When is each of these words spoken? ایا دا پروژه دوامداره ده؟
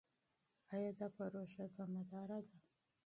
ایا 0.73 0.91
دا 0.99 1.07
پروژه 1.17 1.63
دوامداره 1.73 2.39
ده؟ 2.47 2.57